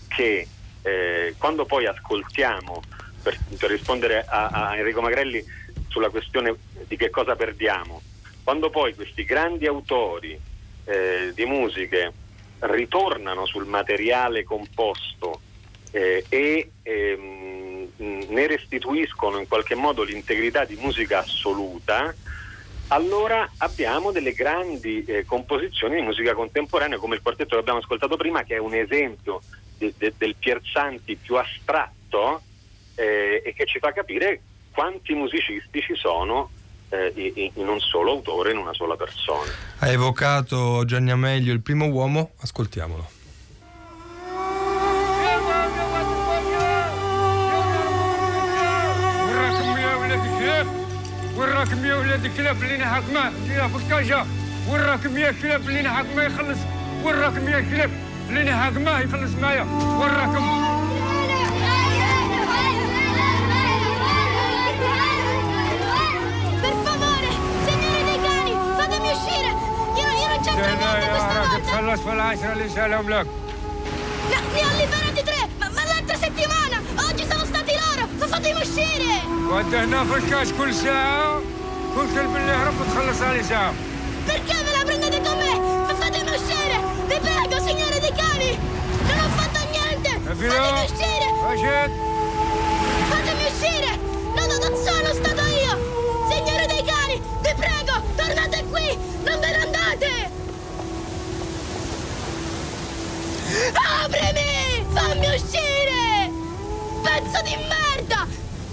[0.07, 0.47] che
[0.81, 2.81] eh, quando poi ascoltiamo,
[3.21, 5.43] per, per rispondere a, a Enrico Magrelli
[5.87, 6.55] sulla questione
[6.87, 8.01] di che cosa perdiamo,
[8.43, 10.39] quando poi questi grandi autori
[10.85, 12.13] eh, di musiche
[12.59, 15.41] ritornano sul materiale composto
[15.91, 22.13] eh, e ehm, ne restituiscono in qualche modo l'integrità di musica assoluta,
[22.89, 28.15] allora abbiamo delle grandi eh, composizioni di musica contemporanea come il quartetto che abbiamo ascoltato
[28.15, 29.41] prima, che è un esempio
[29.77, 32.41] de, de, del Pierzanti più astratto
[32.95, 34.41] eh, e che ci fa capire
[34.71, 36.49] quanti musicisti ci sono
[36.90, 39.50] eh, in un solo autore, in una sola persona.
[39.78, 43.20] Ha evocato Gianni Amelio, il primo uomo, ascoltiamolo.
[51.36, 54.26] وراكم يا ولاد الكلاب اللي حاكمه يا فكاشه
[54.68, 56.58] وراكم يا كلاب اللي حاكمه يخلص
[57.04, 57.90] وراكم يا كلاب
[58.28, 59.62] خليني حق ما يخلص معايا
[60.00, 60.75] وراكم
[71.66, 73.26] تخلص في العشرة اللي سألهم لك
[74.30, 76.76] No, ne ho liberati tre, ma, ma l'altra settimana!
[77.08, 78.04] Oggi sono stati loro!
[78.18, 79.20] Ma fatemi uscire!
[79.50, 81.40] ودهنا في الكاش كل ساعة
[81.94, 83.72] كل كلب اللي يهرب بتخلص عليه ساعة
[84.26, 85.52] Perché ve la prendete con me?
[85.88, 86.76] Ma fatemi uscire!
[87.08, 88.50] Vi prego, signore dei cani!
[89.08, 90.10] Non ho fatto niente!
[90.26, 91.26] Fatemi uscire!
[91.52, 91.90] أجد
[93.10, 93.90] Fatemi uscire!
[94.36, 95.72] No, no, non sono stato io!
[96.30, 97.85] Signore dei cani, vi prego,
[107.47, 108.27] di merda!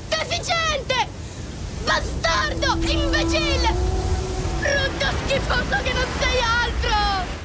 [0.09, 1.07] Deficiente!
[1.85, 2.77] Bastardo!
[2.85, 3.73] Imbecille!
[4.59, 7.43] Brutto schifoso che non sei altro!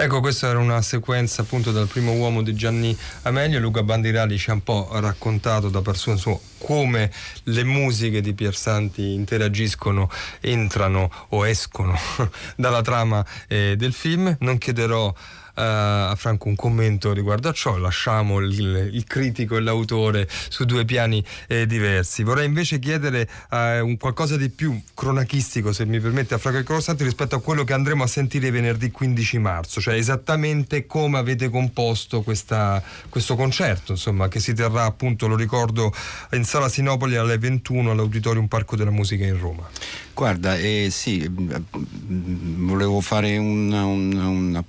[0.00, 3.58] Ecco, questa era una sequenza appunto dal primo uomo di Gianni Amelio.
[3.58, 7.10] Luca Bandirali ci ha un po' raccontato da persona sua come
[7.44, 11.98] le musiche di Piersanti interagiscono, entrano o escono
[12.54, 14.36] dalla trama eh, del film.
[14.38, 15.12] Non chiederò
[15.60, 20.84] a Franco un commento riguardo a ciò, lasciamo il, il critico e l'autore su due
[20.84, 22.22] piani eh, diversi.
[22.22, 27.02] Vorrei invece chiedere eh, un qualcosa di più cronachistico, se mi permette, a Franco Corosanti
[27.04, 32.22] rispetto a quello che andremo a sentire venerdì 15 marzo, cioè esattamente come avete composto
[32.22, 35.92] questa, questo concerto, insomma, che si terrà appunto, lo ricordo,
[36.32, 39.68] in Sala Sinopoli alle 21 all'Auditorium Parco della Musica in Roma.
[40.14, 44.64] Guarda, eh, sì, mm, volevo fare una, una- una-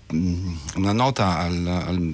[0.80, 2.14] una nota al- al-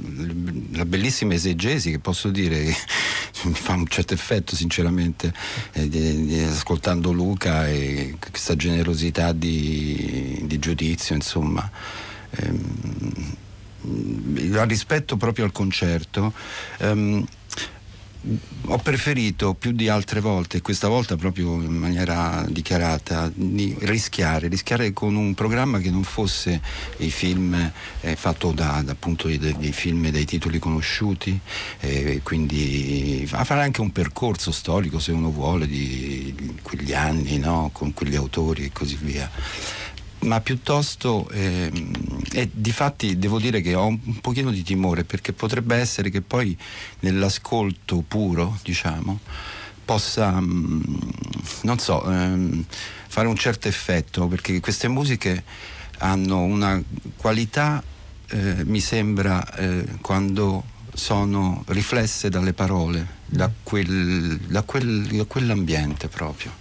[0.73, 2.63] alla bellissima esegesi che posso dire
[3.43, 5.33] mi fa un certo effetto sinceramente
[5.73, 11.69] eh, di- di- ascoltando Luca e questa generosità di, di giudizio insomma.
[12.31, 13.33] Ehm,
[14.67, 16.33] rispetto proprio al concerto
[16.79, 17.23] ehm,
[18.67, 24.91] ho preferito più di altre volte, questa volta proprio in maniera dichiarata, di rischiare, rischiare
[24.93, 26.59] con un programma che non fosse
[26.97, 31.39] i film eh, fatto da, da appunto dei, film dai titoli conosciuti,
[31.81, 37.37] eh, quindi a fare anche un percorso storico se uno vuole di, di quegli anni,
[37.37, 37.69] no?
[37.71, 39.29] con quegli autori e così via
[40.19, 41.91] ma piuttosto ehm,
[42.31, 46.57] e difatti devo dire che ho un, pochino di timore perché potrebbe essere che poi
[47.01, 49.19] nell'ascolto puro diciamo
[49.83, 50.81] possa mm,
[51.61, 52.65] non so ehm,
[53.07, 55.43] fare un certo effetto perché queste musiche
[55.99, 56.81] hanno una
[57.15, 57.83] qualità
[58.27, 66.07] eh, mi sembra eh, quando sono riflesse dalle parole da, quel, da, quel, da quell'ambiente
[66.07, 66.51] proprio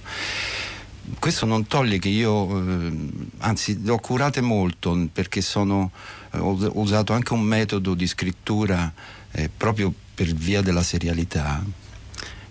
[1.18, 2.92] questo non toglie che io, eh,
[3.38, 5.90] anzi, le ho curate molto perché sono,
[6.32, 8.92] eh, ho usato anche un metodo di scrittura
[9.32, 11.62] eh, proprio per via della serialità.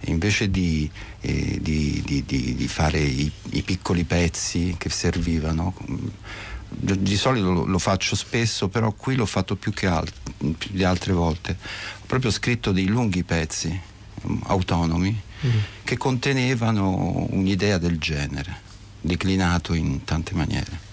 [0.07, 0.89] Invece di,
[1.21, 5.73] eh, di- di- di- di fare i, i piccoli pezzi che servivano,
[6.69, 10.13] di di solito lo, lo faccio spesso, però qui l'ho fatto più che alt-
[10.57, 11.57] più di altre volte.
[12.01, 13.79] Ho proprio scritto dei lunghi pezzi
[15.45, 15.49] mm,
[15.83, 18.59] che contenevano un'idea del genere,
[19.01, 20.91] declinato in tante maniere.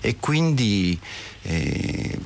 [0.00, 0.98] E quindi
[1.42, 2.18] eh,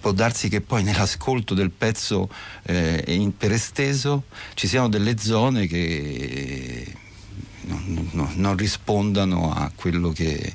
[0.00, 2.28] può darsi che poi nell'ascolto del pezzo
[2.64, 4.24] eh, per esteso
[4.54, 7.00] ci siano delle zone che
[7.86, 10.54] non, non- non rispondano a quello che,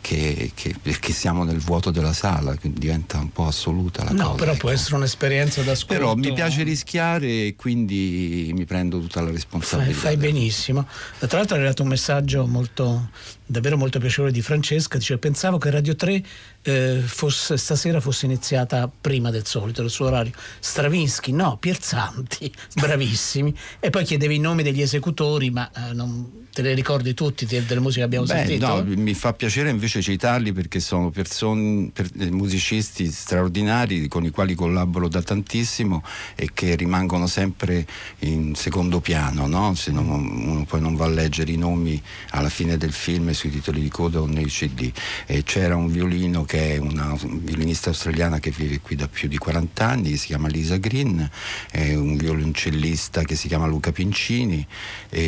[0.00, 4.22] che- che- perché siamo nel vuoto della sala, quindi diventa un po' assoluta la No,
[4.24, 4.34] cosa.
[4.36, 5.94] però può essere un'esperienza d'ascolto.
[5.94, 9.98] Però mi piace rischiare e quindi mi prendo tutta la Fai, responsabilità.
[9.98, 10.86] fai benissimo.
[11.18, 13.10] Tra l'altro è arrivato un messaggio molto,
[13.48, 14.98] davvero molto piacevole di Francesca.
[14.98, 16.22] Dice: Pensavo che Radio 3
[16.62, 20.32] eh, fosse, stasera fosse iniziata prima del solito, del suo orario.
[20.60, 23.54] Stravinsky, no, Pierzanti, bravissimi.
[23.80, 27.64] E poi chiedevi i nomi degli esecutori, ma eh, non te li ricordi tutti de-
[27.64, 28.66] delle musiche che abbiamo Beh, sentito?
[28.66, 34.30] no, mi fa piacere invece citarli perché sono persone, per- eh, musicisti straordinari con i
[34.30, 36.02] quali collaboro da tantissimo
[36.34, 37.86] e che rimangono sempre
[38.20, 39.74] in secondo piano, no?
[39.76, 43.50] se non- uno poi non va a leggere i nomi alla fine del film sui
[43.50, 44.90] titoli di coda o nei CD.
[45.26, 49.38] E c'era un violino che è una violinista australiana che vive qui da più di
[49.38, 51.30] 40 anni, che si chiama Lisa Green,
[51.74, 54.66] un violoncellista che si chiama Luca Pincini,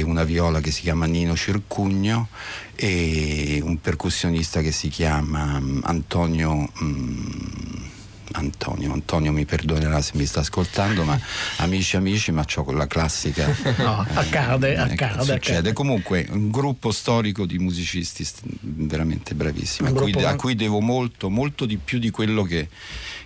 [0.02, 2.28] una viola che si chiama Nino Circugno
[2.74, 6.70] e un percussionista che si chiama mm, Antonio.
[6.82, 7.98] mm,
[8.32, 11.18] Antonio, Antonio mi perdonerà se mi sta ascoltando, ma
[11.58, 13.46] amici amici, ma c'ho quella classica.
[13.78, 15.34] No, accade, Ecco, accade, succede.
[15.58, 15.72] accade.
[15.72, 21.28] Comunque, un gruppo storico di musicisti st- veramente bravissimi, a cui, a cui devo molto,
[21.28, 22.68] molto di più di quello che,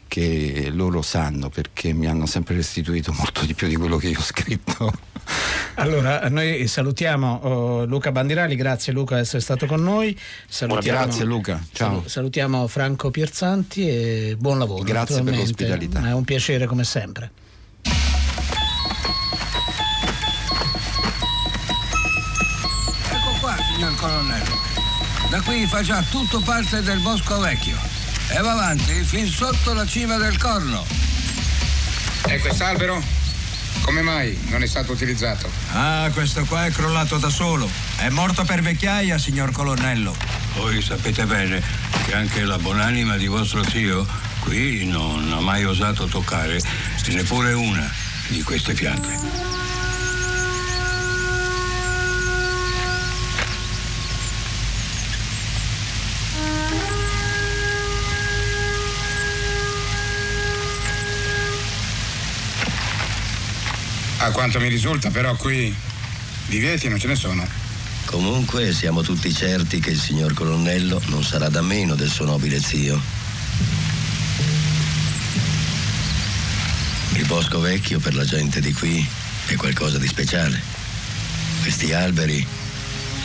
[0.07, 4.19] che loro sanno perché mi hanno sempre restituito molto di più di quello che io
[4.19, 4.93] ho scritto.
[5.77, 10.17] Allora, noi salutiamo oh, Luca Bandirali, grazie Luca di essere stato con noi.
[10.47, 12.01] Salutiamo, Grazie Luca, ciao.
[12.01, 14.83] sal- salutiamo Franco Pierzanti e buon lavoro.
[14.85, 16.07] Grazie per l'ospitalità.
[16.07, 17.31] È un piacere come sempre.
[23.11, 24.55] Ecco qua, signor colonnello.
[25.31, 27.94] Da qui fa già tutto parte del bosco vecchio.
[28.29, 30.85] E va avanti fin sotto la cima del corno.
[32.27, 33.03] E quest'albero?
[33.83, 35.51] Come mai non è stato utilizzato?
[35.73, 37.69] Ah, questo qua è crollato da solo.
[37.97, 40.17] È morto per vecchiaia, signor colonnello.
[40.55, 41.63] Voi sapete bene
[42.07, 44.07] che anche la buonanima di vostro zio
[44.41, 46.61] qui non ha mai osato toccare
[47.09, 47.91] neppure una
[48.29, 49.54] di queste piante.
[64.25, 65.73] A quanto mi risulta, però qui
[66.47, 67.47] divieti non ce ne sono.
[68.07, 72.59] Comunque siamo tutti certi che il signor colonnello non sarà da meno del suo nobile
[72.59, 72.99] zio.
[77.13, 79.07] Il bosco vecchio per la gente di qui
[79.47, 80.59] è qualcosa di speciale.
[81.61, 82.47] Questi alberi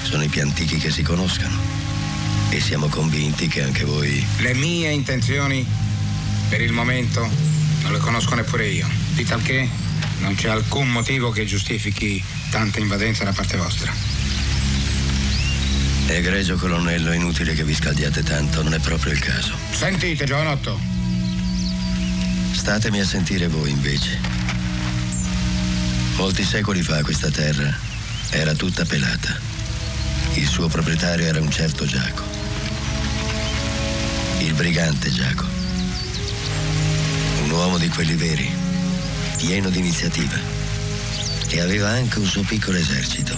[0.03, 1.57] sono i più antichi che si conoscano
[2.49, 4.25] e siamo convinti che anche voi...
[4.39, 5.65] Le mie intenzioni,
[6.49, 7.21] per il momento,
[7.83, 8.87] non le conosco neppure io.
[9.13, 9.87] Di tal che
[10.19, 13.91] non c'è alcun motivo che giustifichi tanta invadenza da parte vostra.
[16.07, 19.53] Egregio colonnello, è inutile che vi scaldiate tanto, non è proprio il caso.
[19.71, 20.97] Sentite, giovanotto,
[22.59, 24.19] Statemi a sentire voi invece.
[26.17, 27.73] Molti secoli fa questa terra
[28.31, 29.39] era tutta pelata.
[30.33, 32.21] Il suo proprietario era un certo Giaco.
[34.39, 35.45] Il brigante Giaco.
[37.43, 38.53] Un uomo di quelli veri,
[39.39, 40.37] pieno di iniziativa.
[41.47, 43.37] E aveva anche un suo piccolo esercito.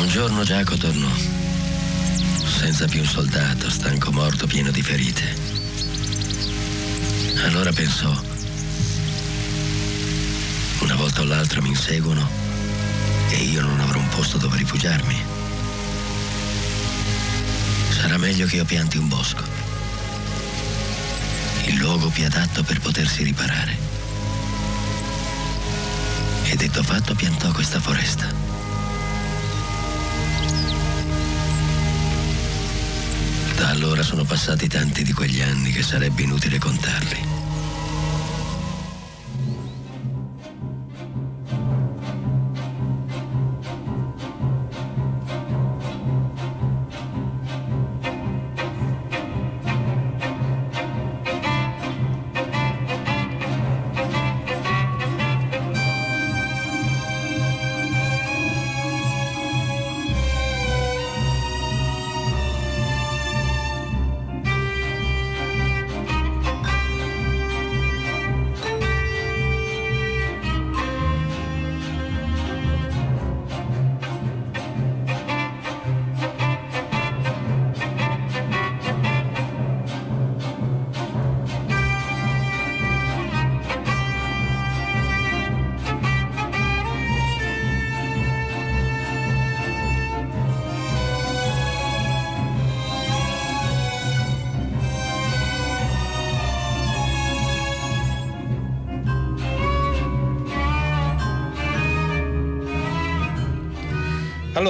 [0.00, 1.10] Un giorno Giaco tornò,
[2.58, 5.22] senza più un soldato, stanco morto, pieno di ferite.
[7.44, 8.10] Allora pensò,
[10.80, 12.26] una volta o l'altra mi inseguono
[13.28, 15.16] e io non avrò un posto dove rifugiarmi.
[17.90, 19.42] Sarà meglio che io pianti un bosco,
[21.66, 23.85] il luogo più adatto per potersi riparare.
[26.56, 28.26] Detto fatto piantò questa foresta.
[33.56, 37.35] Da allora sono passati tanti di quegli anni che sarebbe inutile contarli.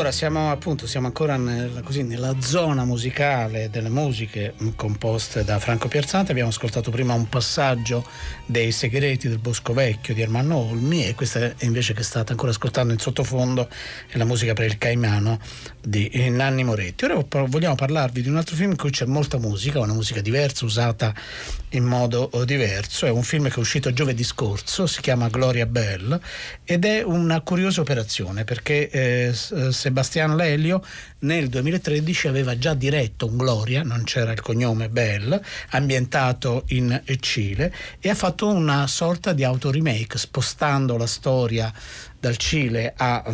[0.07, 5.59] Allora, siamo appunto siamo ancora nel- così, nella zona musicale delle musiche mh, composte da
[5.59, 6.31] Franco Piazzante.
[6.31, 8.07] Abbiamo ascoltato prima un passaggio
[8.47, 12.93] dei segreti del Bosco Vecchio di Ermanno Olmi e questa invece che state ancora ascoltando
[12.93, 13.69] in sottofondo
[14.07, 15.41] è la musica per il Caimano
[15.83, 17.05] di eh, Nanni Moretti.
[17.05, 20.65] Ora vogliamo parlarvi di un altro film in cui c'è molta musica, una musica diversa,
[20.65, 21.13] usata
[21.71, 23.07] in modo eh, diverso.
[23.07, 26.17] È un film che è uscito giovedì scorso, si chiama Gloria Bell
[26.63, 30.85] ed è una curiosa operazione perché eh, S- Sebastiano Lelio
[31.21, 35.41] nel 2013 aveva già diretto un Gloria, non c'era il cognome Bell,
[35.71, 41.73] ambientato in Cile e ha fatto una sorta di autoremake spostando la storia
[42.21, 43.25] dal Cile a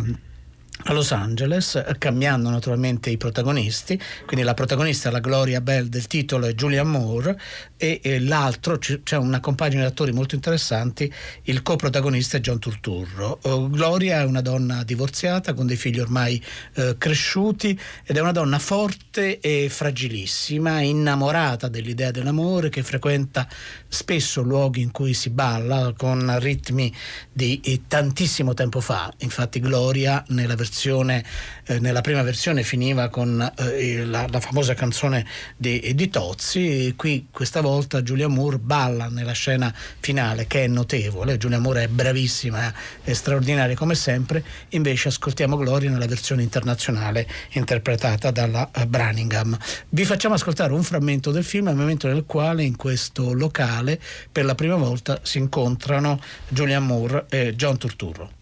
[0.85, 3.99] a Los Angeles, cambiando naturalmente i protagonisti.
[4.25, 7.39] Quindi la protagonista, la Gloria Bell del titolo, è Julia Moore
[7.77, 11.11] e, e l'altro c'è una compagine di attori molto interessanti,
[11.43, 13.39] il coprotagonista è John Turturro.
[13.43, 16.43] Uh, Gloria è una donna divorziata con dei figli ormai
[16.75, 23.47] uh, cresciuti ed è una donna forte e fragilissima, innamorata dell'idea dell'amore, che frequenta
[23.87, 26.93] spesso luoghi in cui si balla con ritmi
[27.31, 29.13] di eh, tantissimo tempo fa.
[29.19, 31.23] Infatti Gloria nella versione versione,
[31.67, 35.23] eh, nella prima versione finiva con eh, la, la, famosa canzone
[35.55, 41.37] di, di Tozzi, qui questa volta Giulia Moore balla nella scena finale che è notevole,
[41.37, 48.31] Giulia Moore è bravissima, è straordinaria come sempre, invece ascoltiamo Gloria nella versione internazionale interpretata
[48.31, 49.55] dalla uh, Branningham.
[49.89, 54.01] Vi facciamo ascoltare un frammento del film al momento nel quale in questo locale
[54.31, 58.41] per la prima volta si incontrano Giulia Moore e John Turturro.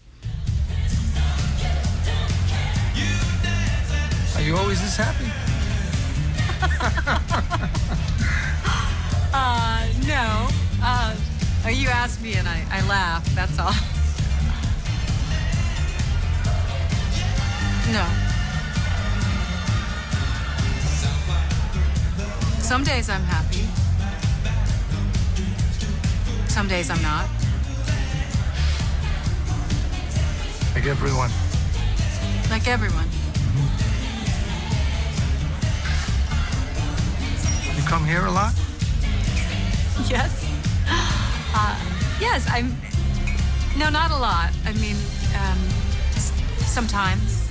[4.42, 5.24] Are you always this happy?
[9.32, 10.48] uh, no.
[10.82, 11.14] Uh,
[11.68, 13.72] you asked me and I, I laugh, that's all.
[17.92, 18.04] No.
[22.58, 23.68] Some days I'm happy.
[26.48, 27.28] Some days I'm not.
[30.74, 31.30] Like everyone.
[32.50, 33.21] Like everyone.
[37.92, 38.54] Come here a lot?
[40.08, 40.48] Yes.
[41.54, 41.78] Uh,
[42.18, 42.74] yes, I'm.
[43.76, 44.50] No, not a lot.
[44.64, 44.96] I mean,
[45.36, 45.58] um,
[46.14, 47.46] just sometimes.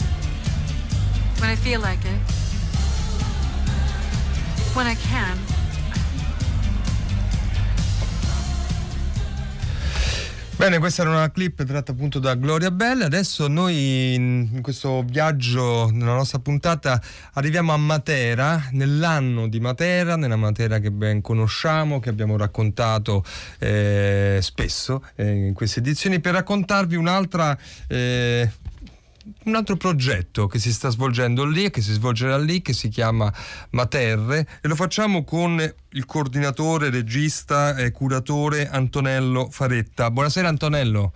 [1.39, 2.19] When I feel like it.
[4.73, 5.51] When I can.
[10.62, 13.01] Bene, questa era una clip tratta appunto da Gloria Bell.
[13.01, 17.01] Adesso noi in questo viaggio, nella nostra puntata,
[17.34, 23.24] arriviamo a Matera, nell'anno di Matera, nella Matera che ben conosciamo, che abbiamo raccontato
[23.57, 27.57] eh, spesso eh, in queste edizioni, per raccontarvi un'altra
[27.88, 28.47] eh,
[29.43, 32.89] un altro progetto che si sta svolgendo lì e che si svolgerà lì che si
[32.89, 33.32] chiama
[33.72, 35.59] Materre e lo facciamo con
[35.93, 40.09] il coordinatore, regista e curatore Antonello Faretta.
[40.09, 41.13] Buonasera Antonello.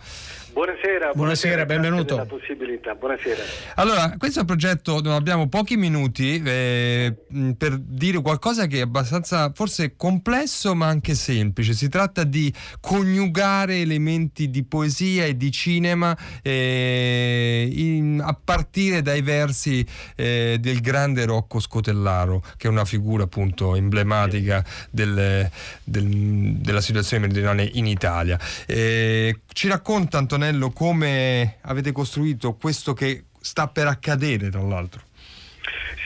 [0.55, 2.25] Buonasera, buonasera, buonasera benvenuto.
[2.27, 2.95] possibilità.
[2.95, 3.43] Buonasera.
[3.75, 7.13] Allora, questo è un progetto dove abbiamo pochi minuti eh,
[7.57, 11.73] per dire qualcosa che è abbastanza forse complesso ma anche semplice.
[11.73, 19.21] Si tratta di coniugare elementi di poesia e di cinema eh, in, a partire dai
[19.21, 19.85] versi
[20.15, 25.49] eh, del grande Rocco Scotellaro, che è una figura appunto emblematica del,
[25.83, 28.39] del, della situazione meridionale in Italia.
[28.65, 35.04] Eh, ci racconta Antonello come avete costruito questo che sta per accadere tra l'altro.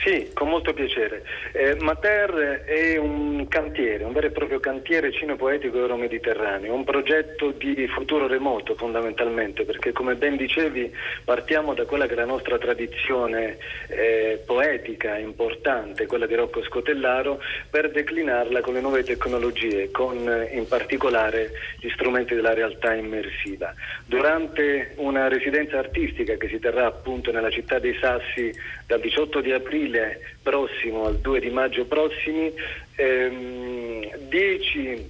[0.02, 1.22] Sì, con molto piacere.
[1.52, 7.86] Eh, Mater è un cantiere, un vero e proprio cantiere cinepoetico euro-mediterraneo, un progetto di
[7.86, 10.90] futuro remoto fondamentalmente, perché come ben dicevi
[11.22, 17.38] partiamo da quella che è la nostra tradizione eh, poetica importante, quella di Rocco Scotellaro,
[17.68, 20.16] per declinarla con le nuove tecnologie, con
[20.50, 23.74] in particolare gli strumenti della realtà immersiva.
[24.06, 28.50] Durante una residenza artistica che si terrà appunto nella città dei Sassi
[28.86, 32.52] dal 18 di aprile aprile prossimo al 2 di maggio prossimi,
[32.96, 35.08] 10 ehm,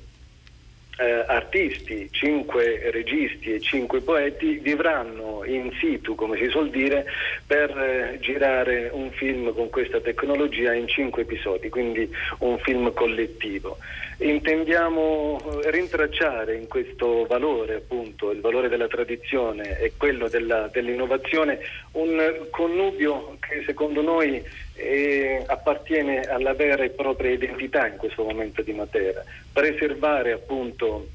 [0.99, 7.07] eh, artisti, 5 registi e 5 poeti vivranno in situ, come si suol dire,
[7.47, 12.09] per eh, girare un film con questa tecnologia in 5 episodi, quindi
[12.41, 13.79] un film collettivo.
[14.19, 21.61] Intendiamo eh, rintracciare in questo valore, appunto, il valore della tradizione e quello della, dell'innovazione,
[21.93, 24.43] un connubio che secondo noi
[24.81, 29.23] eh, appartiene alla vera e propria identità in questo momento di Matera.
[29.53, 31.09] Preservare appunto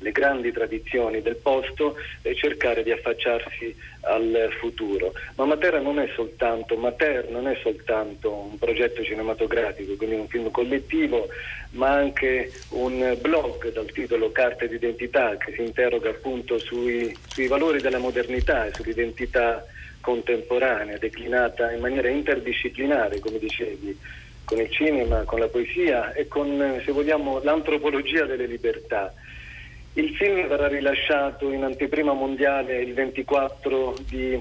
[0.00, 5.14] le grandi tradizioni del posto e cercare di affacciarsi al futuro.
[5.36, 10.50] Ma Matera non è soltanto, Mater non è soltanto un progetto cinematografico, quindi un film
[10.50, 11.28] collettivo,
[11.70, 17.80] ma anche un blog dal titolo Carte d'identità che si interroga appunto sui, sui valori
[17.80, 19.64] della modernità e sull'identità
[20.06, 23.98] contemporanea, declinata in maniera interdisciplinare, come dicevi,
[24.44, 29.12] con il cinema, con la poesia e con, se vogliamo, l'antropologia delle libertà.
[29.94, 34.40] Il film verrà rilasciato in anteprima mondiale il 24 di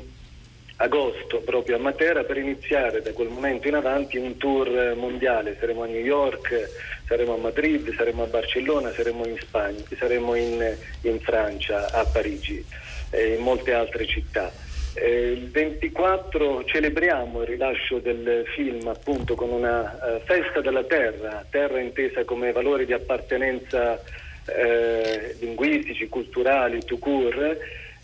[0.76, 5.58] agosto proprio a Matera per iniziare da quel momento in avanti un tour mondiale.
[5.60, 6.70] Saremo a New York,
[7.08, 12.64] saremo a Madrid, saremo a Barcellona, saremo in Spagna, saremo in, in Francia, a Parigi
[13.10, 14.65] e in molte altre città.
[14.98, 21.46] Eh, il 24 celebriamo il rilascio del film appunto con una eh, festa della terra,
[21.50, 24.02] terra intesa come valori di appartenenza
[24.46, 27.58] eh, linguistici, culturali, tout court,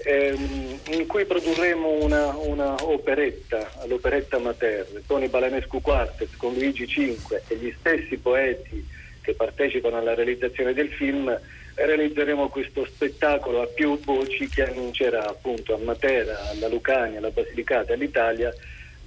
[0.04, 7.44] ehm, in cui produrremo una, una operetta, l'operetta Mater, Tony Balanescu Quartet con Luigi Cinque
[7.48, 8.86] e gli stessi poeti
[9.22, 11.40] che partecipano alla realizzazione del film
[11.76, 17.94] realizzeremo questo spettacolo a più voci che annuncerà appunto a Matera, alla Lucania, alla Basilicata
[17.94, 18.54] all'Italia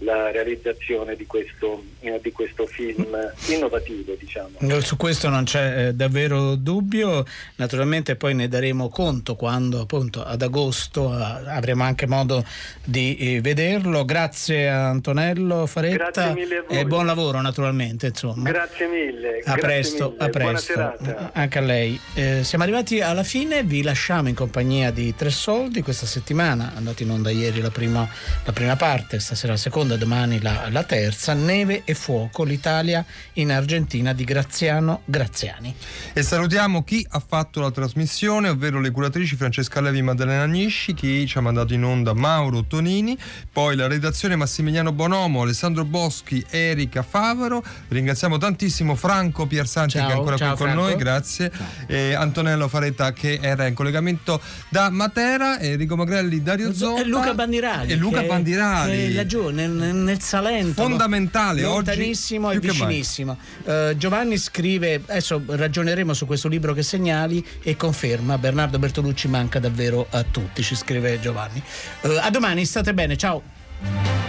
[0.04, 3.06] la realizzazione di questo, eh, di questo film
[3.48, 4.14] innovativo.
[4.18, 4.80] Diciamo.
[4.80, 7.24] Su questo non c'è eh, davvero dubbio,
[7.56, 12.44] naturalmente poi ne daremo conto quando appunto ad agosto eh, avremo anche modo
[12.84, 14.04] di eh, vederlo.
[14.04, 16.78] Grazie a Antonello Faretta Grazie mille a voi.
[16.78, 18.08] e buon lavoro naturalmente.
[18.08, 18.50] Insomma.
[18.50, 19.38] Grazie mille.
[19.38, 20.24] A grazie presto, mille.
[20.24, 20.72] a Buona presto.
[20.72, 21.30] serata.
[21.32, 22.00] Anche a lei.
[22.14, 26.76] Eh, siamo arrivati alla fine, vi lasciamo in compagnia di Tre Soldi questa settimana, è
[26.76, 28.06] andata in onda ieri la prima,
[28.44, 33.50] la prima parte, stasera la seconda, domani la, la terza, Neve e Fuoco, l'Italia in
[33.52, 35.74] Argentina di Graziano Graziani.
[36.12, 40.94] E salutiamo chi ha fatto la trasmissione, ovvero le curatrici Francesca Levi e Maddalena Agnisci,
[40.94, 43.16] chi ci ha mandato in onda Mauro Tonini,
[43.52, 47.62] poi la redazione Massimiliano Bonomo, Alessandro Boschi, Erika Favaro.
[47.88, 50.88] Ringraziamo tantissimo Franco Piersanti Ciao, che è ancora ciao, qui con Franco.
[50.88, 51.52] noi, grazie.
[51.86, 57.34] E Antonello Faretta che era in collegamento da Matera, Enrico Magrelli, Dario Zoppa E Luca
[57.34, 57.92] Bandirali.
[57.92, 58.90] E Luca che- Bandirali.
[58.90, 60.82] che è laggiù nel, nel Salento.
[60.82, 61.74] Fondamentale, no?
[61.74, 63.36] oggi Lontanissimo e vicinissimo.
[63.64, 69.58] Eh, Giovanni scrive, adesso ragioneremo su questo libro che segnali e conferma, Bernardo Bertolucci manca
[69.58, 71.62] davvero a tutti, ci scrive Giovanni.
[72.02, 74.23] Eh, a domani, state bene, ciao.